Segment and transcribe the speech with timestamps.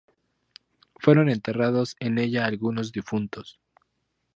[0.95, 3.59] Fueron enterrados en ella algunos difuntos.